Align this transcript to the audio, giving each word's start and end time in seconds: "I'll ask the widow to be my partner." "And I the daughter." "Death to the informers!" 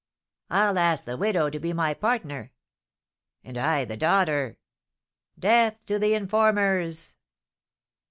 "I'll 0.49 0.79
ask 0.79 1.05
the 1.05 1.15
widow 1.15 1.51
to 1.51 1.59
be 1.59 1.73
my 1.73 1.93
partner." 1.93 2.53
"And 3.43 3.55
I 3.55 3.85
the 3.85 3.97
daughter." 3.97 4.57
"Death 5.37 5.77
to 5.85 5.99
the 5.99 6.15
informers!" 6.15 7.13